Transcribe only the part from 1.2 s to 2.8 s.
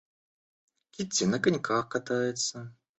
на коньках катается.